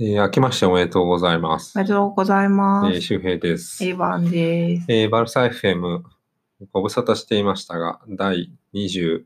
[0.00, 1.76] えー明けましておめでとうございます。
[1.76, 2.94] おめでとうございます。
[2.94, 3.84] えー周平です。
[3.84, 4.86] エヴァンです。
[4.88, 6.02] えーバルサ FM、
[6.72, 9.24] ご無沙汰していましたが、第26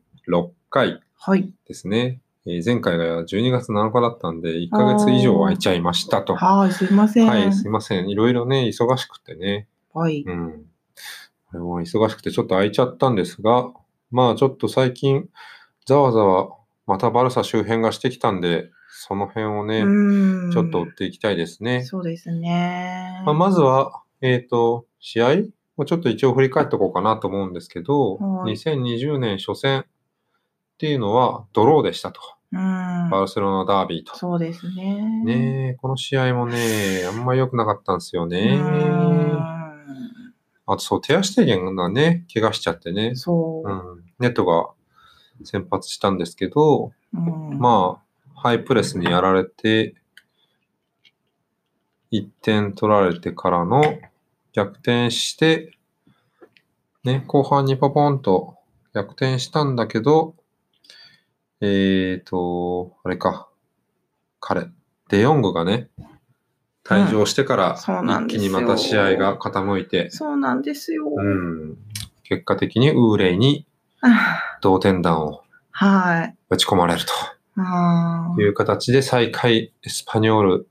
[0.71, 1.53] 回はい。
[1.67, 2.21] ですね。
[2.47, 6.35] えー前回が12月7日だったんで、1ヶ月以上空いちゃいましたと。
[6.35, 7.27] はい、すいません。
[7.27, 8.09] はい、すいません。
[8.09, 9.67] いろいろね、忙しくてね。
[9.93, 10.23] はい。
[10.25, 10.65] うん。
[11.51, 13.71] これも忙しくてちょっと空いちゃったんですが、
[14.09, 15.29] まあちょっと最近、
[15.85, 16.49] ざわざわ、
[16.87, 21.83] またバルサ周辺がしてきたんで、その辺をね、うんちょっと追っていきたいですね。
[21.83, 23.23] そうですね。
[23.25, 25.29] まあ、まずは、えっ、と、試合
[25.77, 29.85] をちょっと一応振り返っておこうかなと思うんですけど、はい2020年初戦っ
[30.77, 32.21] ていうのはドローでしたと。
[32.51, 33.09] うん。
[33.09, 34.15] バルセロナダービーと。
[34.15, 35.23] そうですね。
[35.25, 38.59] ねえ、この試合もね、あんま良くなかったんですよね。
[40.65, 43.73] あとそう、手足低減がね、怪我しちゃってねうん。、そうう。
[43.99, 44.69] ん、ネットが
[45.43, 48.02] 先発したんですけど、うんまあ、
[48.43, 49.95] ハイプレスにやられて、
[52.11, 53.99] 1点取られてからの
[54.51, 55.77] 逆転して、
[57.05, 58.57] ね、後半にポポンと
[58.93, 60.35] 逆転したんだけど、
[61.61, 63.47] えーと、あれか、
[64.41, 64.67] 彼、
[65.07, 65.87] デヨングがね、
[66.83, 71.09] 退場してから一気にまた試合が傾いて、そうなんですよ。
[71.15, 71.77] うん、
[72.23, 73.65] 結果的にウーレイに
[74.01, 76.35] あ同点弾をはい。
[76.49, 77.13] 打ち込まれると。
[77.55, 80.67] あいう形で最下位エスパニョール。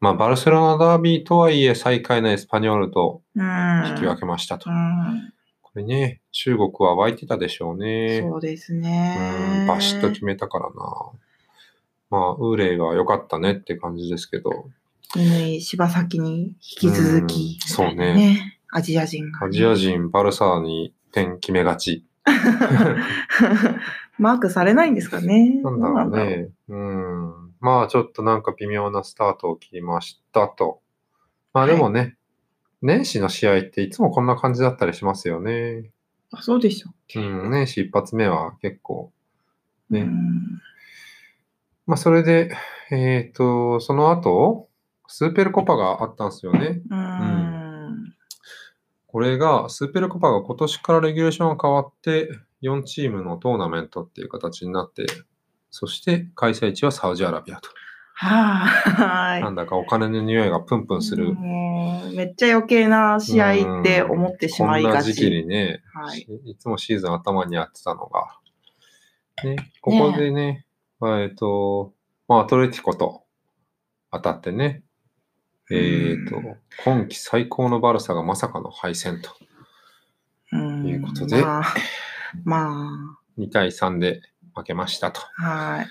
[0.00, 3.84] まあ、バルセロナダービーとはいえ最下位のエスパニョールとうん。
[3.88, 4.70] 引き分けましたと。
[4.70, 5.32] うん。
[5.62, 8.20] これね、中国は湧いてたでしょうね。
[8.22, 9.64] そうですうね。
[9.64, 10.72] ん、バシッと決めたからな。
[12.10, 14.68] まあ、ウーレイは良かったねって感じですけど、
[15.12, 18.58] 乾柴崎に引き続き、うんそうねね。
[18.70, 19.74] アジア人が、アジア。
[19.74, 22.04] 人バルサに点決めがち。
[24.18, 25.60] マークされないんですかね。
[25.62, 26.48] なんだろうね。
[26.68, 27.52] うん。
[27.60, 30.80] まあ、ちょっとなんか微妙なスタートを切りましたと。
[31.52, 32.16] まあでもね、
[32.82, 35.90] 年始の試合っていつもこんな感じだったりしますよね。
[36.32, 36.90] あそうでしょ。
[37.16, 39.12] うん、年始一発目は結構。
[39.88, 40.60] ねうん
[41.86, 42.50] まあ、それで、
[42.90, 44.68] えっ、と、その後、
[45.06, 46.82] スーペルコパがあったんですよね。
[46.90, 48.12] うん。
[49.06, 52.28] これが、スーペルコパが今年からレギュレーションが変わって、
[52.68, 55.06] 4チームのトーナメントっていう形になって、
[55.70, 57.68] そして開催地はサウジアラビアと。
[58.18, 61.02] はなんだかお金の匂いがプンプンい。
[61.02, 61.34] する。
[62.14, 65.30] めっちゃ余計な試合って思ってしまいがこんな時期ち。
[65.30, 66.26] にね、はい。
[66.46, 68.38] いつもシーズン頭にやってたのが、
[69.44, 70.64] ね、ここでね、
[70.98, 71.92] まあえっ、と、
[72.26, 73.24] まあ、アトレティコと
[74.10, 74.82] 当たってね、
[75.70, 79.30] えっ、とうん、今季最高のバルサがまさかの敗戦と、
[80.52, 81.44] うんいうことで
[82.44, 84.20] まあ、ま2対3で
[84.54, 85.44] 負けましたとあ、
[85.76, 85.86] はい。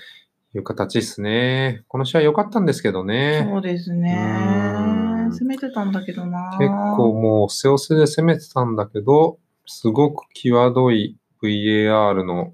[0.55, 1.83] いう形ですね。
[1.87, 5.31] この試合良かったんですけどね、そうですうねん。
[5.31, 6.57] 攻めてたんだけどな。
[6.59, 12.53] 結構もうせおせで攻めてたんだけど、すごく際どい VAR の、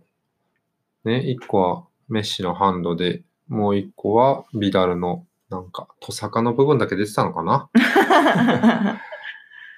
[1.05, 7.69] ね、1個はメッシのハンドで、もう1個はビダルの、なんか、トサカの部分だけ出てたのかな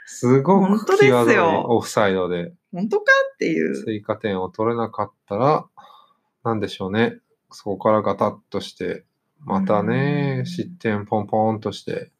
[0.05, 3.05] すごく際どいよオフサイドで、本当か？
[3.35, 3.83] っていう。
[3.83, 5.65] 追加点を取れなかったら、
[6.43, 7.19] なんでしょうね。
[7.51, 9.05] そこからガタッとして、
[9.39, 12.11] またねう、ん失点ポンポンとして、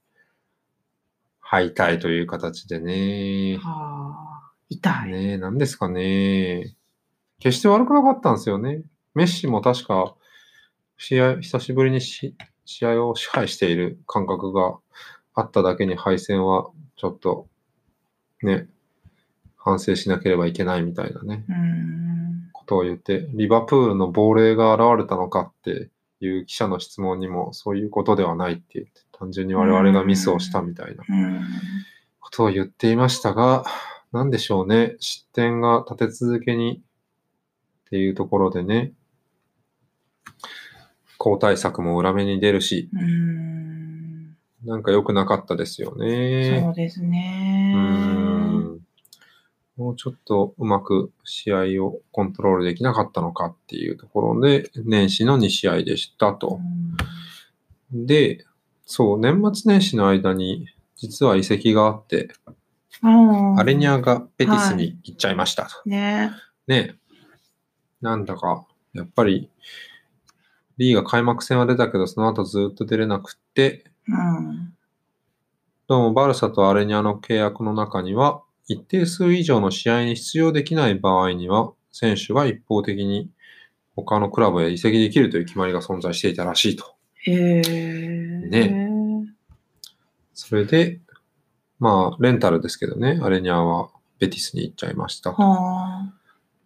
[1.40, 3.58] 敗退という形でね。
[3.58, 5.12] はあ、痛い。
[5.12, 6.76] ねえ、なんですかね。
[7.40, 8.84] 決して悪くなかったんですよね。
[9.14, 10.16] メッシも確か、
[10.98, 12.36] 試合、久しぶりにし
[12.66, 14.78] 試合を支配している感覚が
[15.36, 17.48] あっただけに敗戦はちょっと、
[18.42, 18.70] ね、
[19.64, 22.50] 反省しなければいけないみたいなね、うん。
[22.52, 31.42] ことを言って、リバプールの亡霊が現れたのかっていう記者の質問にもそういうことではないって言って、単純に我々がミスをしたみたいなうん。
[32.20, 33.64] ことを言っていましたが、
[34.12, 34.96] なんでしょうね。
[35.00, 36.82] 失点が立て続けに
[37.86, 38.92] っていうところでね、
[41.18, 44.36] 交代策も裏目に出るし、うん。
[44.66, 46.62] なんか良くなかったですよね。
[46.64, 47.74] そうですうね。
[47.76, 48.23] ん
[49.78, 56.60] もうちょっとうまく試合をコントロールできなかったのかっていうところで、年始の2試合でしたと。
[57.92, 58.46] で、
[58.86, 62.30] そう、年末年始の間に実は移籍があって、
[63.02, 63.60] うん。
[63.60, 65.90] アレニャがペティスに行っちゃいましたと。
[65.90, 66.32] ね。
[66.68, 66.96] ね
[68.02, 69.50] なんだか、やっぱり、
[70.78, 74.74] リーが開幕戦は出たけど、その後ずっと出れなくって、うん。
[75.88, 83.30] どうもバルサとアレニャの契約の中には、一定数以上の試合に出場できない場合には、選手が一方的に
[83.96, 86.96] 他のクラブへ移籍できるという決まりが存在していたらしいと。
[87.26, 87.62] へえ。
[88.50, 89.28] ね
[90.34, 91.00] それで、
[91.80, 93.90] まあ、レンタルですけどね、アレニャは
[94.20, 95.32] ベティスに行っちゃいました。
[95.32, 96.14] はあ。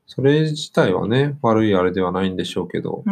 [0.06, 3.04] それ自体はね、悪いあれではないんでしょうけど、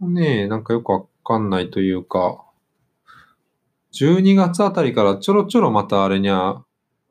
[0.00, 0.14] うん。
[0.14, 2.44] ねえ、なんかよくわかんないというか、
[3.92, 6.58] 12月あたりからちょろちょろまたアレニャ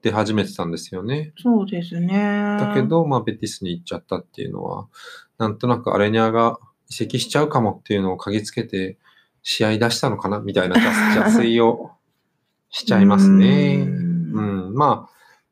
[0.04, 1.34] 出始めてたんですよね。
[1.42, 2.58] そうですね。
[2.60, 4.88] だけ、ど、まあ、ベティスに行っちゃったっていうのは、
[5.38, 6.60] なんとなくアレニャが
[6.90, 8.98] 移籍しちゃうかもっていうのを嗅ぎつけて、
[9.44, 11.92] 試合出したのかなみたいな邪 推を
[12.70, 13.78] しちゃいますね。
[13.80, 14.74] ううんん。
[14.74, 15.10] ま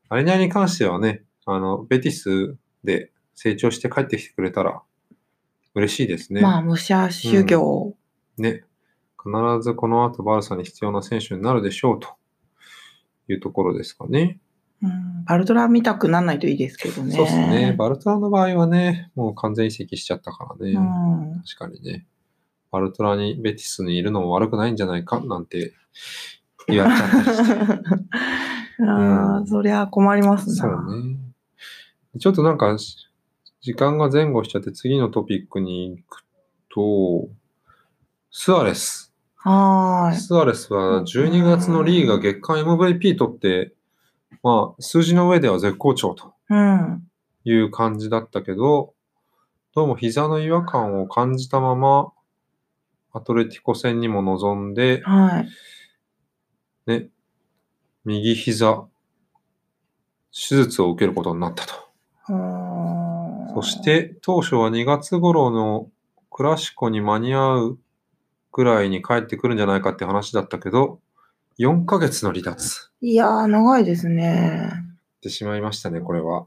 [0.08, 4.82] あ、アレニャに関してはね、あの、ベティスで成長して帰ってきてくれたら
[5.74, 6.42] 嬉しいですね。
[6.42, 7.96] まあ、武者修行。
[8.36, 8.64] ね。
[9.22, 9.30] 必
[9.62, 12.08] ずこの後バルサに必要な選手になるでしょうと
[13.28, 14.40] いうところですかね。
[14.82, 17.14] うん、バルトラ見たくならないといいですけどね。
[17.14, 17.74] そうですね。
[17.78, 20.72] バルトラの場合はね、もう完全移籍しちゃったからね。
[20.72, 21.42] うん。
[21.44, 22.06] 確かにね。
[22.70, 25.72] バルトラにベティスにいるのも悪くないんじゃないかなんて
[26.66, 28.82] 言われちゃったりして。
[28.88, 30.54] ああ、そりゃ困りますな。
[30.54, 31.16] そうね。
[32.18, 32.76] ちょっとなんか、
[33.60, 36.24] 時間が前後しちゃって次のトピックに行く
[36.74, 37.28] と、
[38.30, 39.14] スアレス。
[39.36, 40.18] はーい。
[40.18, 43.72] スアレスは12月のリーガ月間 MVP 取って、
[44.42, 47.02] まあ、数字の上では絶好調とうん。
[47.44, 48.94] いう感じだったけど、
[49.74, 52.12] どうも膝の違和感を感じたまま、
[53.12, 55.48] アトレティコ戦にも臨んで、はい。
[56.86, 57.08] ね、
[58.04, 58.86] 右膝、
[60.32, 61.74] 手術を受けることになったと。
[63.54, 65.90] そし、て、当初は2月頃の
[66.30, 67.78] クラシコに間に合う
[68.52, 71.00] ぐらいに帰ってくるんじゃないかって話だったけど、
[71.58, 74.70] 4ヶ月の離脱いやー、長いですね。
[75.18, 76.46] ってしまいましたね、これは。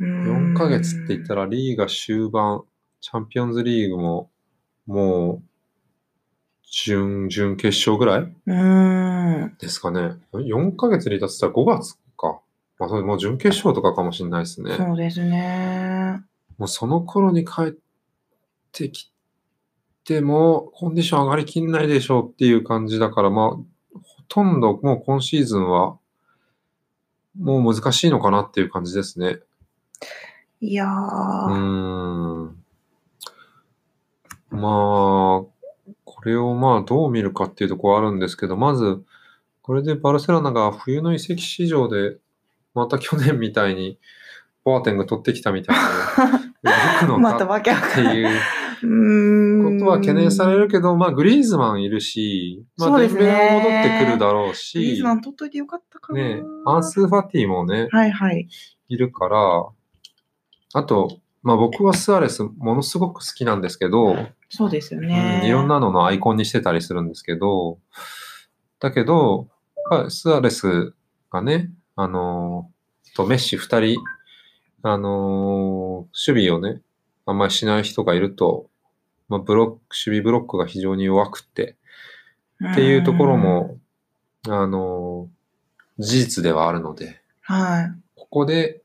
[0.00, 2.62] 4 4ヶ月って言ったらリーが終盤、
[3.00, 4.30] チャンピオンズリーグも
[4.86, 5.42] もう
[6.70, 9.56] 準、準決勝ぐらいうーん。
[9.58, 10.16] ですかね。
[10.32, 12.40] 4ヶ月離脱したら5月か。
[12.78, 14.76] まあ、それもう準決勝とかかもしれないですね。
[14.76, 16.22] そうですね。
[16.58, 17.74] もうその頃に帰っ
[18.72, 19.12] てき
[20.04, 23.64] ても、コンディション上がりきんないでしょうっていう感じだから、まあ、ほ
[24.28, 25.98] とんどもう今シーズンは、
[27.38, 29.40] もう難しいのかなっていう感じですね。
[30.60, 31.52] いやうー。
[31.52, 32.56] ーん。
[34.50, 35.44] まあ、
[36.04, 39.04] これをまあどう見るかっていうところはあるんですけど、まず、
[39.62, 42.16] これでバルセロナが冬の移籍市場で、
[42.74, 43.98] また去年みたいに、
[44.64, 45.76] ボアテング取ってきたみたい
[46.62, 48.24] な、 またかわけわかんない。
[49.86, 56.20] は懸念されるけど、まあグリーズマンいるし、まあデベレも戻ってくるだろうリーしズ、マン取っといてよかったかな。
[56.20, 58.48] ね、アンスー・ファティもね、はいはい。
[58.88, 59.66] いるから、
[60.74, 64.16] あと、まあ僕はスアレスものすごく好きなんですけど、
[64.48, 65.40] そうですようね。
[65.42, 67.78] んいろんなののアイコンにしてたりするんですけど、
[68.80, 69.48] だけど、
[70.08, 70.94] スアレス
[71.30, 73.98] がね、あのーとメッシ二人、
[74.82, 76.82] あのー守備をね、
[77.24, 78.68] あんまりしない人がいると、
[79.28, 81.76] まあ、ブロック、守備ブロックが非常に弱くて、
[82.72, 83.78] っていうところも、
[84.48, 85.36] あのー
[85.98, 87.56] 事実ではあるので、うん。
[87.56, 87.92] はい。
[88.14, 88.82] ここで、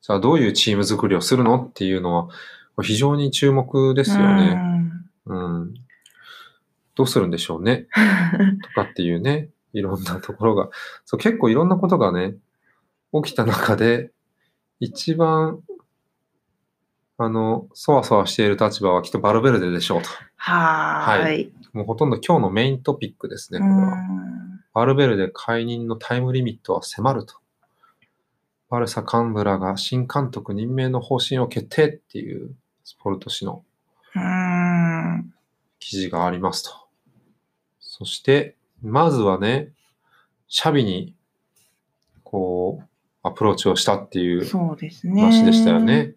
[0.00, 2.28] じゃあどういうチーム作りをするのっていうのは、
[2.82, 4.60] 非常に注目ですよね。
[5.26, 5.74] うん。
[6.94, 7.86] どうするんでしょうね。
[8.62, 10.70] とかっていうね、いろんなところが、
[11.04, 12.34] そう結構いろんなことがね、
[13.12, 14.10] 起きた中で、
[14.80, 15.60] 一番、
[17.24, 20.08] あの、そわそわしている立場はきっとバルベルデでしょうと。
[20.36, 21.22] はー。
[21.22, 23.96] はいもうほとんど今日のメイントピックですね、これは。
[24.74, 27.36] バルベルデ解任のタイムリミットは迫ると。
[28.68, 33.64] バルサ幹部らが新監督任命の方針を決定っていうスポルト紙の。
[35.78, 36.70] 記事がありますと。
[37.80, 39.72] そして、まずはね、
[40.48, 41.14] シャビに、
[42.22, 42.86] こう、
[43.22, 44.44] アプローチをしたっていう。
[45.22, 46.14] 話でしたよね。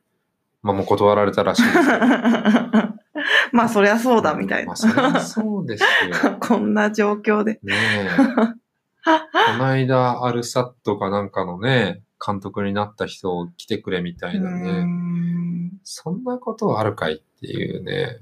[0.65, 1.89] まあもう断られたらしいですけど。
[3.53, 4.75] まあ、そりゃそうだ、みたいなまあ。
[4.75, 6.37] そりゃそうですよ。
[6.41, 7.59] こんな状況で。
[7.63, 8.09] ねえ。
[9.05, 14.83] この間、アルサットかなんかのね、監督になった人を来てくれみたいなね。
[14.83, 18.17] んそんなことあるかいっていうね。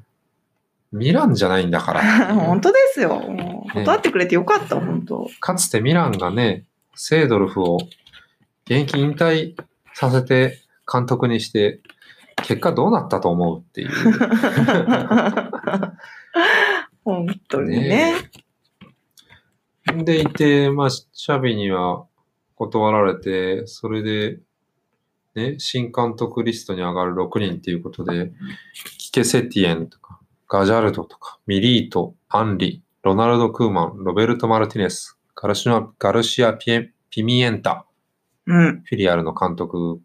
[0.91, 3.21] ミランじゃないんだから本当ですよ。
[3.73, 5.29] 断ってくれてよかった、本当。
[5.39, 7.77] かつてミランがね、セードルフを
[8.65, 9.55] 現役引退
[9.93, 10.59] させて
[10.91, 11.79] 監督にして、
[12.37, 13.89] 結果どうなったと思うっていう。
[17.03, 18.15] 本当にね。
[20.03, 22.05] でいて、まあ、シャビには
[22.55, 24.39] 断られて、それで、
[25.35, 28.31] ね、新監督リストに上がる6人っていうことで、
[28.97, 37.85] キケ・セティエンとか、ガジャルドとか、ミリート、アンリ、ロナルド・クーマン、ロベルト・マルティネス、ガルシアガルシアピエピミエンタ、
[38.45, 38.83] うん。
[38.83, 39.99] フィリアルの監督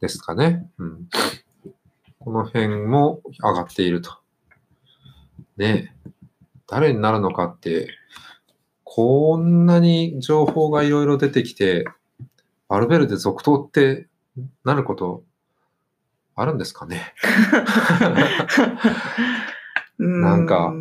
[0.00, 0.70] ですかね。
[0.78, 1.08] うん、
[2.18, 4.18] この辺も上がっていると。
[5.56, 6.10] ねえ
[6.66, 7.88] 誰になるのかって、
[8.84, 11.84] こんなに情報がいろいろ出てきて、
[12.68, 14.08] バルベルで続投って
[14.64, 15.24] なること
[16.36, 17.12] あるんですかね。
[19.98, 20.72] なんか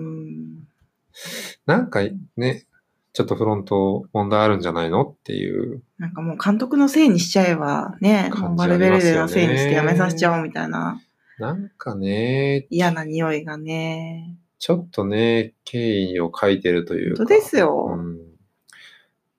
[1.66, 2.02] なんか
[2.38, 2.66] ね、
[3.20, 5.84] ちょっとフロント問題あるんじゃないのっていう。
[5.98, 11.02] なんかもう監督のせいにしちゃえばね、もうバルベルデのせいにしてやめさせちゃおうみたいな
[11.38, 14.38] なんかね、嫌な匂いがね。
[14.58, 17.18] ちょっとね、敬意を書いてるというか。
[17.18, 17.90] 本当ですよ。
[17.92, 18.20] うん、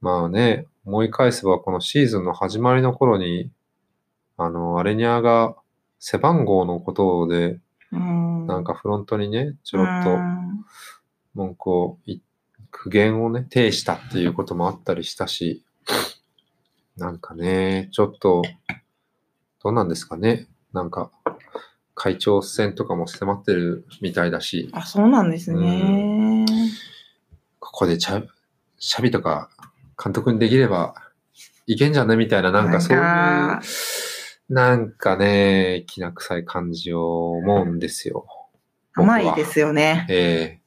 [0.02, 3.50] まあね、思い返せばこのシーズンの始まりの頃に、
[4.36, 5.56] あの、アレニアが
[5.98, 7.58] 背番号のことで、
[7.92, 8.46] うん。
[8.46, 10.64] なんかフロントにね、ちょろっうとん
[11.32, 12.20] 文句をい、
[12.70, 15.64] 苦言をね、呈したっていうこともあったりしたし、
[16.96, 18.42] なんかね、ちょっと、
[19.62, 20.48] どうなんですかね。
[20.72, 21.10] なんか、
[21.94, 26.46] 会長選とかも迫ってるみたいだし、あ、そうなんですね。
[27.58, 28.26] ここでチャ
[28.78, 29.50] シャビとか
[30.02, 30.94] 監督にできれば
[31.66, 32.16] いけんじゃね？
[32.16, 33.60] みたいな、なんかそういう、な
[34.76, 38.26] んかね、きな臭い感じを思うんですよ。
[38.94, 40.06] 甘いですよね。
[40.08, 40.59] ええ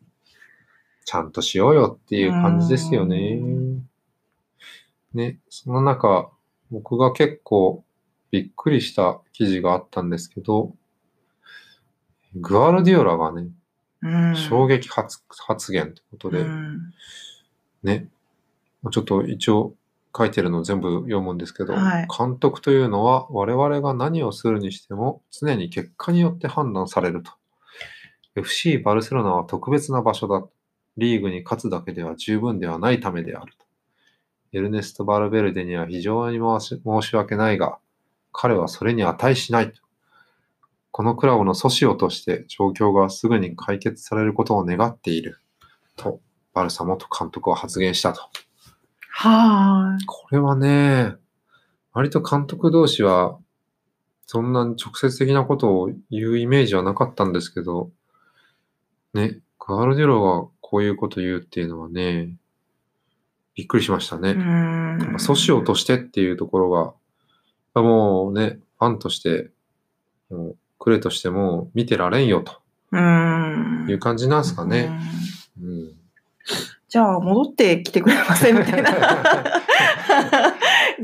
[1.05, 5.17] ちゃんとしようよっていう感じですよねう。
[5.17, 6.29] ね、その中、
[6.71, 7.83] 僕が結構
[8.31, 10.73] びっくりした記事があったんですけど、
[12.35, 13.47] グアルディオラがね、
[14.01, 14.35] うん。
[14.35, 16.93] 衝撃発発言ということで、うん
[17.83, 18.07] ね、
[18.91, 19.73] ちょっと一応
[20.15, 27.31] 書いてるのを全部読むんですけど、はい監督というのは我々が何をするにしても常に結果によって判断されると。
[28.35, 30.43] FC バルセロナは特別な場所だ。
[30.97, 33.65] リーグに勝つだけでは十分ではないためであると。
[34.53, 37.79] エルネスト・バルベルデには非常に申し訳ないが、
[38.31, 39.81] 彼はそれに値しないと。
[40.91, 45.39] このクラブの阻止をとして状況がすぐに解決されることを願っている。
[45.95, 46.21] と、
[46.53, 48.21] バルサ元監督は発言したと。
[49.09, 51.15] はこれはね、
[51.93, 53.39] 割と監督同士は、
[54.27, 57.91] そんなに直接的なことを言うイメージはなかったんですけど、
[59.13, 62.33] ね、ガールディロがこういうこと言うっていうのはね、
[63.53, 64.19] びっくりしましたい。
[64.19, 64.33] うね。
[64.33, 64.97] ん。
[65.17, 66.95] 阻止をとしてっていうところ
[67.75, 69.51] が、もうね、ファンとして、
[70.31, 72.53] もうクレとしても見てられんよと
[72.91, 73.85] うん。
[73.87, 74.89] いう感じなんですかね。
[75.61, 75.93] うんうん
[76.89, 78.91] じゃあ、戻ってきてくれませんみたいな。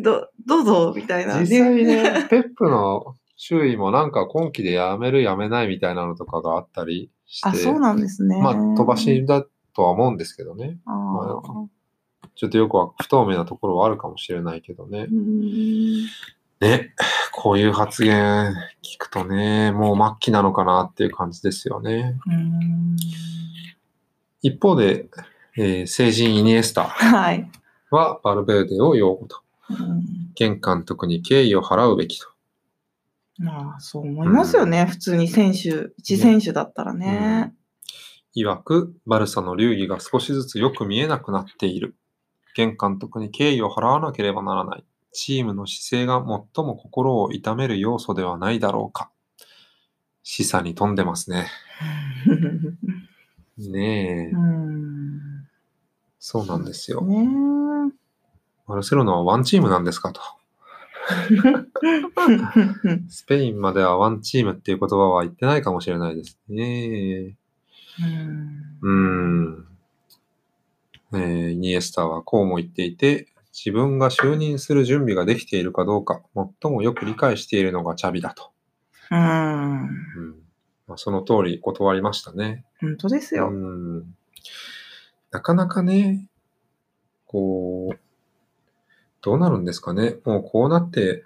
[0.01, 8.39] ど、どうぞ、みたいな、実際ね、ペップの周囲もなんか今期でやめるやめないみたいなのとかがあったりして、あ、そうなんですね。
[8.41, 10.77] まあ飛ばしだとは思うんですけどね。
[10.85, 11.67] あまー
[12.35, 15.13] ちょっとよくは不透明なところはあるかもしれないけどねう。
[15.13, 16.05] ん
[16.61, 16.93] ね、
[17.33, 22.17] こういう発言聞くとね、もう末期なのかなっていう感じですよね。
[22.27, 22.95] うん
[24.41, 25.09] 一方で、
[25.57, 26.83] えー成人イニエスタ
[27.91, 29.41] はバルベルデを擁護と。
[29.69, 32.27] うん現監督に敬意を払うべきと。
[33.39, 34.85] まあ、そう思いますよね。
[34.85, 37.53] 普通に選手、一選手だったらね。
[38.45, 41.95] 曰く、バルサの流儀が少しずつよく見えなくなっている。
[42.53, 44.83] 現監督に敬意を払わなければならない。
[45.11, 46.23] チームの姿勢が
[46.55, 49.11] 最も心を痛める要素ではないだろうか。
[50.23, 51.47] 示唆に富んでますね。
[53.57, 55.47] ねえ、うん。
[56.19, 57.01] そうなんですよ。
[57.01, 57.91] ね
[58.67, 60.21] バルセロナはワンチームなんですかと。
[61.09, 61.09] え
[63.09, 67.35] スペインまではワンチームっていう言葉は言ってないかもしれないですね。
[68.81, 69.65] うん。
[71.13, 76.21] えーイニエスタはこうも言っていて、自分が就任する準備ができているかどうか、
[76.61, 78.51] 最もよく理解しているのがチャビだと。
[79.11, 79.81] うん。
[79.81, 80.49] うん
[80.87, 82.65] まあ、その通り断りましたね。
[82.81, 83.49] 本当ですよ。
[83.49, 84.15] うん。
[85.31, 86.27] なかなかね、
[87.25, 87.99] こう、
[89.21, 90.15] どうなるんですかね。
[90.25, 91.23] もうこうなって、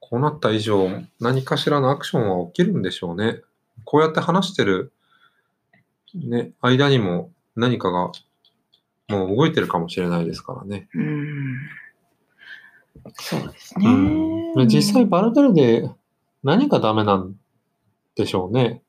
[0.00, 0.88] こうなった以上、
[1.20, 3.42] 何かしらのアクションは起きるんでしょうね。
[3.84, 4.92] こうやって話してる、
[6.14, 8.12] ね、間にも何かが
[9.08, 10.88] もう動いてるかもしれないですからね。
[10.94, 11.56] うん。
[13.14, 13.86] そうですね。
[13.86, 15.90] うん、で実際バルベルデ
[16.42, 17.34] 何がダメなん
[18.14, 18.82] でしょうね。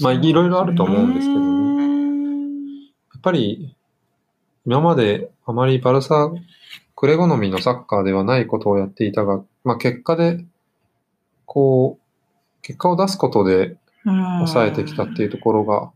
[0.00, 1.48] まあいろいろあると思うんですけどね。
[3.14, 3.74] やっぱり
[4.64, 6.30] 今まであまりバルサ
[6.94, 10.44] クレ好みのサッカーではないことをやっていたが、まあ結果で、
[11.46, 15.92] こう、結果を出すことで抑えてきたっていうところが、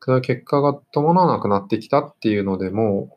[0.00, 3.16] それは結果が伴わなくなってきたっていうので、も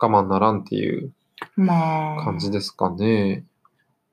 [0.00, 1.12] う我慢ならんっていう
[1.56, 2.24] まあ。
[2.24, 3.44] 感じですかね。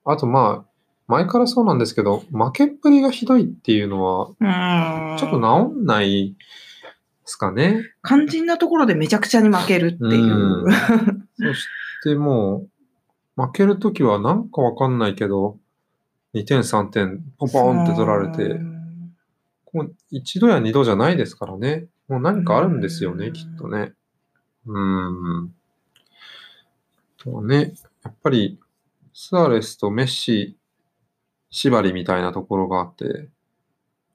[0.05, 0.69] あとまあ、
[1.07, 5.17] 前からそうなんですけど、負けっぷりがひどいっていうのは、うん。
[5.17, 6.35] ちょっと治んないで
[7.25, 7.83] すかね。
[8.03, 10.65] 肝心なところでめちゃくちゃに負けるっていう。
[10.65, 10.71] うん
[11.41, 11.67] そし
[12.03, 12.67] ても
[13.37, 15.57] う、負けるときはなんかわかんないけど、
[16.33, 18.68] 2点3点ポンポンって取られうて、ん
[19.71, 21.87] こう一度や二度じゃないですからね。
[22.07, 23.93] もう何かあるんですよね、うんきっとね。
[24.65, 25.53] うーん。
[27.17, 27.73] とはね、
[28.03, 28.59] やっぱり、
[29.13, 30.57] スアレスとメッシ
[31.51, 33.29] 縛りみたいなところがあって、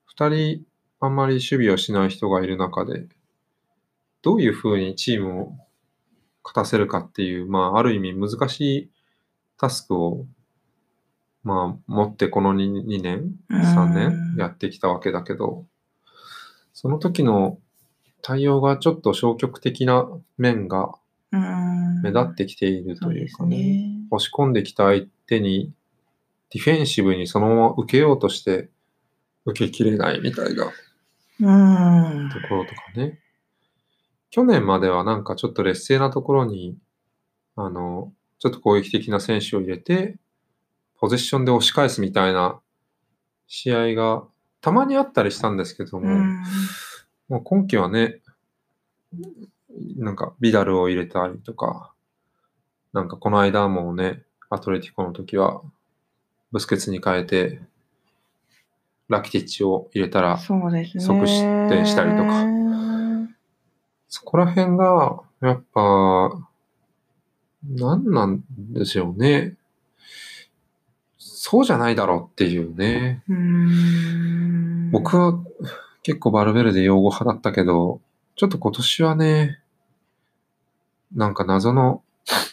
[0.06, 0.64] 二人
[1.00, 3.06] あんまり守備をしない人がいる中で、
[4.22, 5.52] どういうふうにチームを
[6.42, 8.90] 勝たせるかっていう、まあ、ある意味難しい
[9.58, 10.26] タスクを、
[11.44, 15.66] まあ、持ってこの 2, 2年、3年やってきたわけだけど、
[16.72, 17.58] その時の
[18.22, 20.08] 対応がちょっと消極的な
[20.38, 20.92] 面が
[21.32, 23.84] うん目立ってきているというかね、ね。
[24.10, 25.72] 押し込んできた相手に
[26.50, 28.68] ディフェンシブにそのまま受けようとして
[29.44, 30.72] 受けきれないみたいな
[31.40, 32.30] うん。
[32.30, 33.18] ところとかね。
[34.30, 36.76] 去年まではなんかちょっと劣勢なところに、
[37.56, 40.16] あの、ちょっと攻撃的な選手を入れて、
[40.98, 42.60] ポゼッションで押し返すみたいな
[43.46, 44.24] 試合が
[44.60, 46.42] たまにあったりしたんですけども、うん
[47.28, 48.20] もう今季はね、
[49.96, 51.92] なんかビダルを入れたりとか、
[52.92, 55.62] なんかこの間もね、アトレティコの時は、
[56.52, 57.60] ブスケツに変えて、
[59.08, 60.38] ラキティッチを入れたら。
[61.00, 62.44] 即失点したりとか
[64.08, 66.48] そこら辺が、やっぱ、
[67.64, 69.56] 何なんでしょうね。
[71.46, 73.22] そうじゃないだろうっていうね。
[73.28, 74.90] うん。
[74.90, 75.38] 僕は
[76.02, 78.00] 結構バルベルデ擁護派だったけど、
[78.34, 79.60] ちょっと今年はね、
[81.14, 82.02] なんか謎の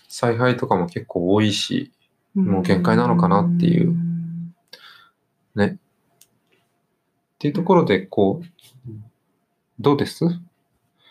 [0.10, 1.94] 采配とかも結構多いし、
[2.36, 4.54] もう限界なのかなっていううん。
[5.56, 5.68] ね。
[5.68, 5.78] っ
[7.40, 8.90] ていうところで、こう、
[9.80, 10.26] どうです？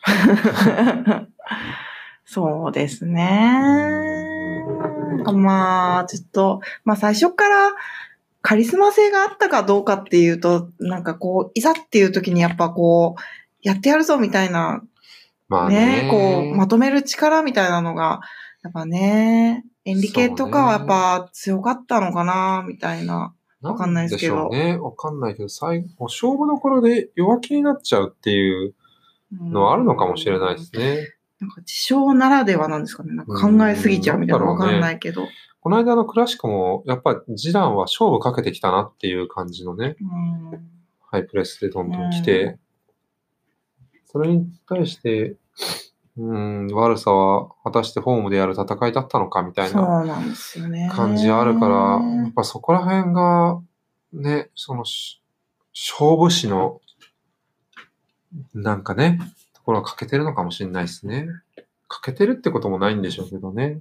[2.26, 3.58] そうですね。
[5.16, 7.72] なんかまあ、ちょっと、まあ最初から
[8.42, 13.20] カリスマ性があったかどうかっていうと、なんかこう、いざっていう時にやっぱこう、
[13.62, 14.82] やってやるぞみたいな、
[15.48, 16.08] まあね、ね。
[16.10, 18.20] こう、まとめる力みたいなのが、
[18.62, 23.34] やっぱね、エンリケとかはやっぱ強かったのかな、みたいな。
[23.60, 24.78] わかんないですけどね。
[24.78, 28.74] わかんないけど、最後、勝負どころで弱気になっちゃうっていう
[29.32, 31.08] のはあるのかもしれないですね。
[31.40, 33.14] なんか自称ならではなんですかね。
[33.14, 35.26] なんか考えすぎちゃうみたいなわかんないけど。
[35.62, 40.70] この間のクラシコも、やっぱりジダンは勝負かけてきたなっていう感じのね、うん
[41.10, 42.56] ハイプレスでどんどん来て、
[44.04, 45.34] それに対して、
[46.16, 50.04] うん、悪さは果たしてホームでやる戦いだったのかみたいな。
[50.92, 51.76] 感じあるから、
[52.16, 53.60] やっぱそこら辺が、
[54.12, 55.20] ね、そのし、
[55.74, 56.80] 勝負師の、
[58.54, 59.18] なんかね、
[59.70, 61.28] ところが欠けてるのかもしれないですね。
[61.86, 63.80] 欠けてるってこともないんでしょうけどね。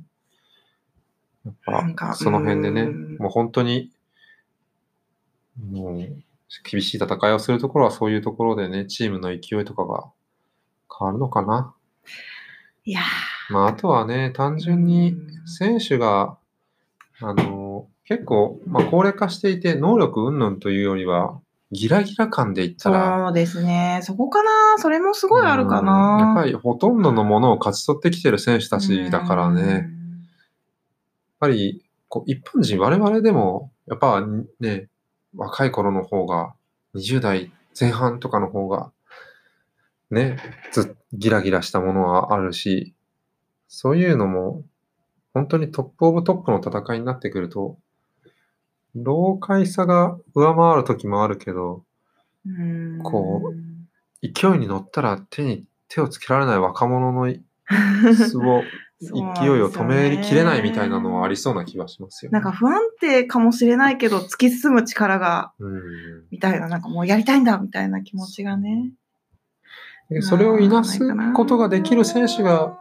[1.45, 3.91] やっぱ、その辺でね、うんもう本当に、
[5.57, 5.97] もう、
[6.69, 10.11] 厳しい戦いをするところはそういうところでね、チームの勢いとかが
[10.95, 11.73] 変わるのかな。
[12.85, 13.01] いや
[13.49, 15.15] まあ、あとはね、単純に
[15.47, 16.37] 選手が、
[17.19, 21.41] あの、結構、まあ、高齢化していて、能力云々というよりは、
[21.71, 23.99] ギラギラ感で言ったら、そうですね。
[24.01, 24.77] そこかな。
[24.79, 26.17] それもすごいあるかうんな。
[26.19, 29.83] やっぱりほとんどのものを勝ち取ってきてる選手たちだからね、やっ
[31.39, 34.25] ぱり、こう一般人、我々でも、やっぱ
[34.59, 34.89] ね、
[35.35, 36.53] 若い頃の方が、
[36.95, 38.91] 20代前半とかの方が、
[40.09, 40.37] ね、
[40.71, 42.95] ずギラギラしたものはあるし、
[43.67, 44.63] そういうのも、
[45.35, 47.77] 本当にトップオブトップの戦いになってくると、
[49.03, 51.83] 老快さが上回る時もあるけど、
[52.45, 52.99] うん。
[53.03, 53.53] こ
[54.21, 57.33] 勢いに乗ったら手に手をつけられない若者の
[58.29, 58.63] 素を、
[59.01, 65.81] 勢いを止めきれないみたいなのはありそうな気がしますよ、なんか不安定かもしれないけど、突き進む力が、うん
[66.31, 68.91] みたいな、なんかもうやりたいんだ、みたいな気持ちがね。
[70.09, 70.99] でそれをいなす
[71.33, 72.77] ことができる選手が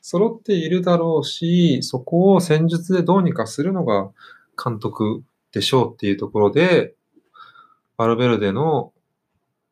[0.00, 4.10] 揃っているだろうし、そこを戦術でどうにかするのが
[4.62, 6.94] 監督でしょうっていうところで、
[7.96, 8.92] バルベルデの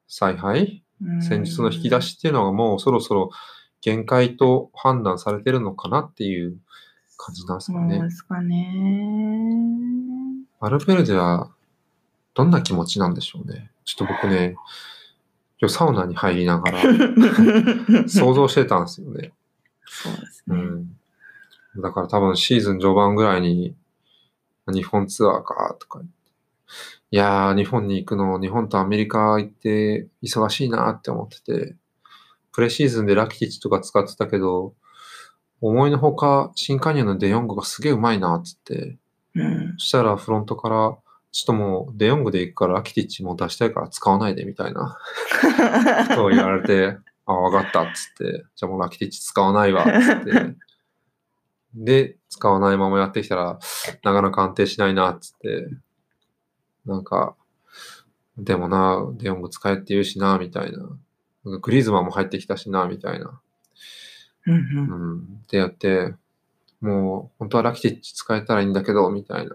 [0.09, 3.31] 采配、うん戦術の引き出しっていうのがもうそろそろ
[3.83, 6.57] 限界と判断されてるのかなっていう
[7.19, 8.03] 感じなんですかそうね。
[8.03, 9.67] ですかね。
[10.59, 11.53] バルベルデは
[12.35, 13.71] どんな気持ちなんでしょうね。
[13.85, 14.57] ちょっと僕ね、
[15.61, 16.83] 今日サウナに入りながら
[18.09, 19.33] 想像してたんですよね。
[19.85, 20.57] そうですね。
[20.57, 21.83] うん。
[21.83, 23.77] だから多分シーズン序盤ぐらいに
[24.73, 26.01] 日本ツアーかとか。
[27.11, 31.77] いやー、日本に行くの、日本とアメリカ行って忙しいなって思ってて、
[32.53, 34.75] プレシーズンでラキティッチとか使ってたけど、
[35.61, 38.99] 思いのほか新加入のデヨングがすげえうまいなっつって、
[39.35, 39.75] うん。
[39.79, 40.97] そしたらフロントから、
[41.33, 44.99] ちょっともうデヨングで行くからラキティッチもう出したいから使わないでみたいな
[46.09, 50.57] ことを言われて、あ、わかったっつって、じゃあもうラキティッチ使わないわっつって。
[51.75, 53.59] で、使わないままやってきたら、
[54.03, 55.69] なかなか安定しないなっつって、
[56.85, 57.37] なんか、
[58.39, 60.79] でもな、デヨング使えって言うしな、みたいな。
[60.79, 60.99] なんか
[61.61, 63.41] グリーズマンも入ってきたしな、みたいな。
[64.47, 65.19] うん。
[65.43, 66.15] ってやって、
[66.81, 69.55] もう、本当はラキティッチ使えたらいいんだけど、みたいな。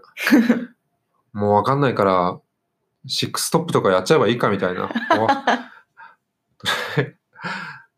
[1.32, 2.40] もうわかんないから、
[3.06, 4.82] シックストップとかやっちゃえばいいか、みたいな。
[4.82, 4.90] もう
[6.58, 7.16] とりあえ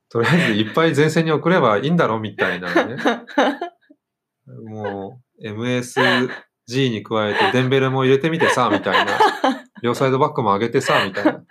[0.08, 2.96] とりあえずいっぱい前線に送ればいいんだろ、みたいなね。
[4.46, 6.28] もう、MSG
[6.90, 9.18] に加えてデンベルも入れてみてさ、みたいな。
[9.83, 11.44] 両サイドバックも上げてさ、みたいな。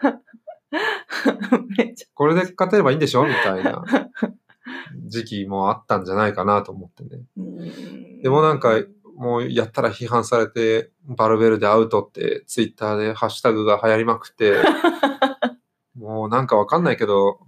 [2.14, 3.84] これで勝てればいいんでしょみたいな
[5.08, 7.24] 時期もあったんじゃないかなと思ってね。
[8.22, 8.82] でもなんか、
[9.16, 14.56] もうやったら批判されて、バルベルでアウトってツイッターでハッシュタグが流行りまくって、
[15.96, 17.40] もうなんかわかんないけど、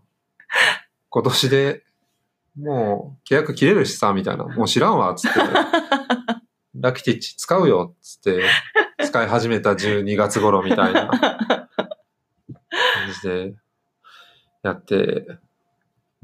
[1.10, 1.85] 今年で
[2.58, 4.46] もう契約切れるしさ、みたいな。
[4.46, 5.40] もう知らんわ、つって。
[6.76, 8.44] ラキティッチ使うよ、つって、
[9.06, 11.70] 使い始めた12月頃みたいな感
[13.22, 13.56] じで
[14.64, 15.40] やって、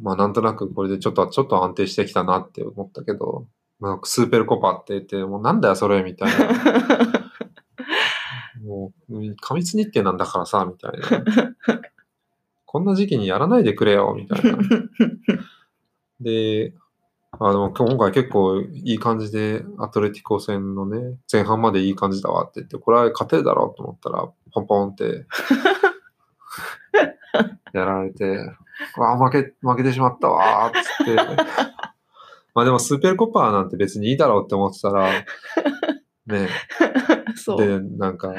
[0.01, 3.47] まあなんとなくこれでちょっと、ちょっと安定してきたなって思ったけど、
[3.79, 7.21] まあスーペルコパって言って、もうなんだよそれみたいな。
[8.63, 11.25] もう、うん過密日程なんだからさ、みたいな。
[12.65, 14.57] こんな時期にやらないでくれよ、みたいな。
[16.21, 16.73] で、
[17.39, 25.25] あの、今回結構いい感じで、アトレティコ戦のね、前半までいい感じだわって言って、これは勝てるだろうと思ったら、ポンポンって、
[27.73, 28.37] やられて、
[28.97, 31.15] あ、負け、負けてしまったわーっつって。
[32.53, 35.25] まあでも、スーペルコパーなんて別にいいだろうって思ってたら、ね。
[37.57, 38.33] で、なんか、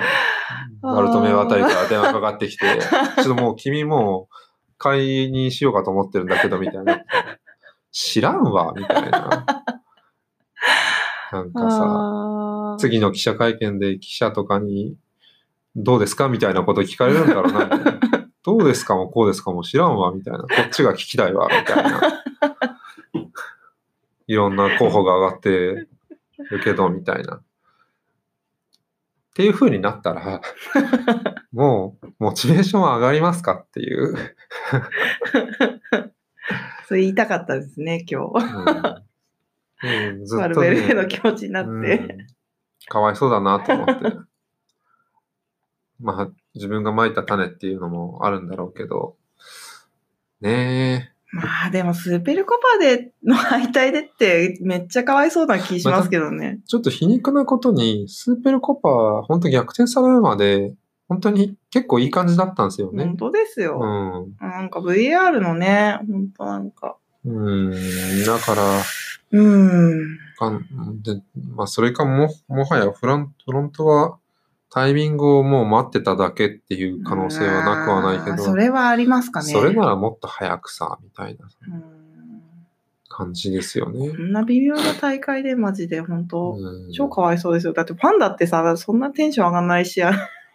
[0.83, 2.79] バルトメあたりから電話かかってきて、
[3.17, 4.35] ちょっともう君もう
[4.79, 7.01] 買いにしようかと思ってるんだけど、みたいな。
[7.93, 9.47] 知らんわ、みたいな。
[11.33, 14.97] なんかさ、次の記者会見で記者とかに、
[15.77, 17.65] どうですかみたいなこと聞かれるんだろうな。
[17.65, 18.01] みたいな
[18.45, 20.41] どうですかもこうですかも知らんわ、みたいな。
[20.41, 22.01] こっちが聞きたいわ、みたいな。
[24.27, 25.89] いろんな候補が上がってる
[26.65, 27.37] けど、みたいな。
[27.37, 27.43] っ
[29.35, 30.43] ていう風になったら、
[31.53, 34.15] もう、モチベーションは上がりますかっていう。
[36.89, 38.45] そう言いたかったですね、今日。
[38.45, 39.03] うん
[39.85, 41.71] うんずっと、ねベルへの気持ちになって。
[41.71, 42.09] うん
[42.89, 44.17] かわいそうだなと思って。
[46.01, 49.17] まあ、自分が蒔いた種っていうのもあるんだろうけど、
[50.41, 56.59] ねまあでもスーペルコパでの敗退でってめっちゃかわいそうな気しますけどね。
[56.63, 60.75] え、ちょっと皮肉なことに、スーペルコパー、本当逆転されるまで、
[61.13, 63.17] 本当に結構いい感じだったんですよね本。
[63.19, 63.79] 当ですよ。
[63.79, 64.49] うん。
[64.49, 66.97] なんか VR のね、本当なんか。
[67.27, 67.71] うん。
[68.25, 68.63] だから、
[69.33, 70.19] うん。
[70.39, 71.23] かんで
[71.55, 74.17] まあ、それかも、もはやフロンフロントは
[74.71, 79.53] タイミングをもう待ってただけっていう可能性はなくはないけど、それはありますかね。
[79.53, 82.03] それならもっと早くさ、みたいなうん
[83.11, 84.17] 感じですよねこ。
[84.17, 87.75] んな微妙な大会でマジで本当、うん超かわいそうですよ。
[87.75, 89.85] だってファンだってさ、そんなテンション上がんない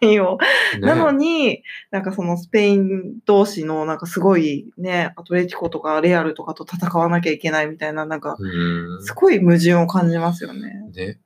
[0.00, 0.38] 試合を。
[0.38, 10.72] ねなのに、なんかそのスペイン同士のなんかすごいね、アトレティコとかレアルとかと戦わなきゃいけないみたいな、なんかうんすごい矛盾を感じますよね。
[10.94, 11.18] ね。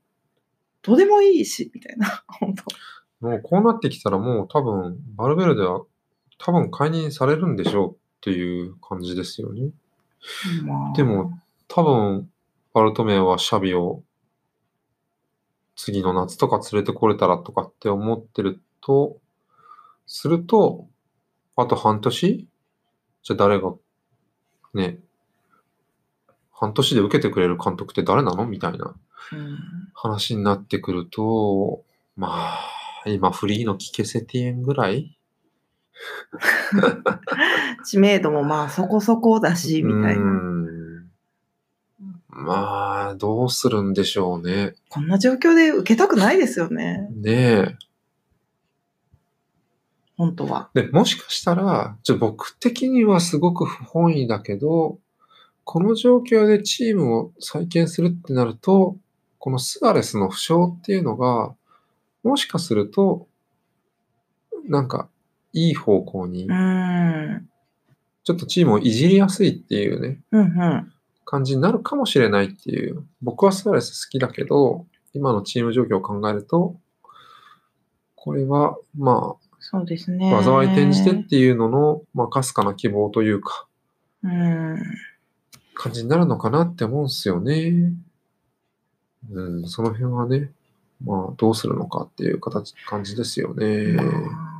[0.83, 2.25] どうでもいいし、みたいな。
[2.27, 2.65] 本当
[3.29, 5.83] もうこうなってきたらもう多分、バルベルデは
[6.39, 9.71] 多分解任されるんでしょうっていう感じですよね。
[10.65, 11.33] まあでも、
[11.69, 12.29] 多分、
[12.75, 14.03] バルトメイはシャビを
[15.85, 19.19] 次の夏とか連れてこれたらとかって思ってると、
[20.07, 20.87] すると、
[21.57, 22.47] あと半年？
[23.25, 23.75] じゃあ誰が、
[24.75, 25.01] ね、
[26.53, 28.47] 半年で受けてくれる監督って誰なの？
[28.47, 28.95] みたいな
[29.33, 29.59] うん。
[29.93, 31.83] 話になってくると、
[32.17, 32.61] まあ、
[33.07, 35.19] 今フリーのキケセティエンぐらい？
[37.85, 40.31] 知名度もまあそこそこだし、みたいうな。
[40.31, 41.11] ん。
[42.29, 44.75] まあ、どうするんでしょうね。
[44.89, 47.09] こんな状況で受けたくないですよね。
[47.15, 47.77] ねえ。
[50.17, 50.71] 本当は。
[50.75, 54.99] で、もしかしたら、ちょ僕的にはすごく不本意だけど、
[55.65, 58.97] この状況でチームを再建するってなると、
[59.39, 61.55] このスアレスの負傷っていうのが、
[62.23, 63.27] もしかすると、
[64.69, 65.09] なんか、
[65.53, 67.49] いい方向にう、ん。
[68.25, 70.92] ちょっとチームをいじりやすいっていうね、うんうん。
[71.25, 73.05] 感じになるかもしれないっていう。
[73.23, 76.77] 僕はスアレス好きだけど、今のチーム状況を考えると、
[78.15, 80.31] これは、まそうですあ、ね。
[80.43, 83.67] 災い転じてっていうのの、まあ、かすかな希望というか、
[84.23, 84.77] うん。
[85.75, 87.93] 感じになるのかなって思うんですよね。
[89.31, 90.53] うん、その辺はね、
[91.05, 93.93] まあ、どうするのかっていう形、感じですよね。
[93.93, 94.52] まあ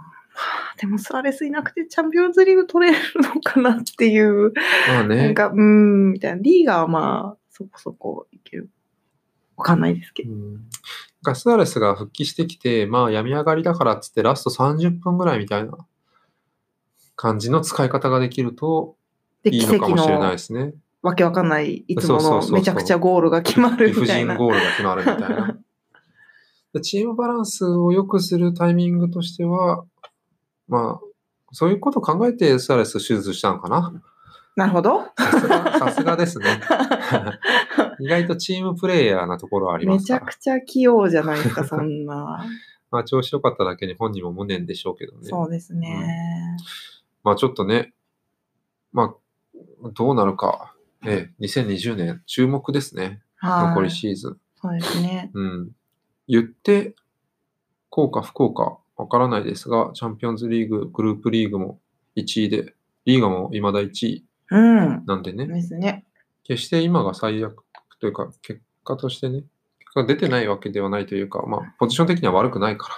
[0.83, 4.53] でもスアレスいなくてチャンピオンズリーグ取れるのかなっていう、
[4.89, 6.43] まあね、なんか、うーん、みたいな。
[6.43, 8.69] リーガーはまあ、そこそこいける。
[9.57, 10.33] わかんないですけど。
[10.33, 10.65] うん、
[11.23, 15.71] ガスアレスが復帰してきて、まあ、病み上がりだからっつってラスト30分ぐらいみたいな
[17.15, 18.97] 感じの使い方ができると
[19.45, 20.75] で、いいのかもしれないのですね。
[21.01, 24.37] わけわかんない、いつものめちゃくちゃゴールが決まる理不みたいな。
[24.37, 25.59] 尽ゴールが決まるみたいな。
[26.75, 29.85] でチームバランスを良くするタイミングとしては、
[30.73, 31.01] まあ、
[31.53, 33.93] そういうことを考えてスアレス手術したのかな？
[34.57, 35.05] なるほど。
[35.19, 36.63] さすが、さすがですね。
[38.01, 40.21] 意外とチームプレイヤーなところはありますから。
[40.21, 42.47] めちゃくちゃ器用じゃないですか、そんな。
[42.91, 45.25] まあ、調子良かっただけに本人も無念でしょうけどね。
[45.25, 46.57] そうですね。
[47.23, 47.93] まあ、ちょっとね、
[48.93, 49.15] ま
[49.85, 50.75] あ、どうなるか。
[51.05, 53.23] ええ、2020年、注目ですね。
[53.37, 53.69] はい。
[53.69, 54.41] 残りシーズン。
[54.57, 55.31] そうですね。
[55.35, 55.71] うん。
[56.29, 56.95] 言って、
[57.91, 61.81] 効か不効かわからないですが、チャンピオンズリーグ、グループリーグも
[62.17, 62.75] 1位で、
[63.05, 65.05] リーガも未だ1位うん。
[65.07, 66.05] なんでね、ですね。
[66.45, 67.65] 決して今が最悪
[68.01, 69.45] というか、結果としてね、
[69.79, 72.89] 結果が出てないわけではないというか、まあ、ポジション的には悪くないか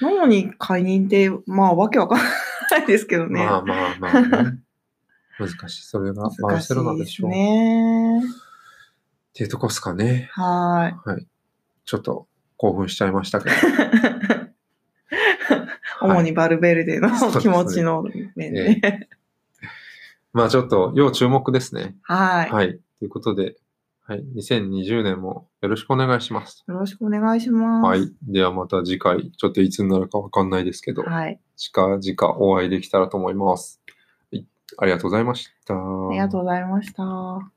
[0.00, 2.18] なのに解任って、まあ、わけわかん
[2.70, 3.30] ないですけどら。
[3.30, 3.44] ね。
[3.44, 4.58] まあまあまあ、ね、
[5.38, 5.82] 難しい。
[5.82, 7.30] それがバルセロナでしょう。
[7.30, 8.20] ね。
[8.20, 8.22] っ
[9.32, 10.28] ていうとこですかね。
[10.32, 11.26] ははい。
[11.84, 13.56] ちょっと興奮しちゃいましたけど。
[13.56, 14.54] ーい。
[16.04, 17.08] 主にバルベルデの
[17.40, 18.04] 気持ちの
[18.36, 19.08] 面で。
[20.32, 21.96] まあちょっと要注目ですね。
[22.02, 22.50] はい。
[22.50, 22.78] はい。
[22.98, 23.56] ということで、
[24.06, 24.24] はい。
[24.36, 26.64] 2020年もよろしくお願いします。
[26.68, 27.86] よろしくお願いします。
[27.86, 28.12] はい。
[28.22, 31.40] ではまた次回、ちょっといつになるかわかんないですけど、はい。
[31.56, 33.80] 近々お会いできたらと思います。
[34.30, 34.46] はい。
[34.76, 35.74] ありがとうございました。
[35.74, 37.53] ありがとうございました。